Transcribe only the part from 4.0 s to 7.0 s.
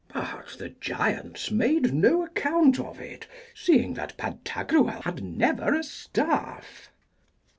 Pantagruel had never a staff.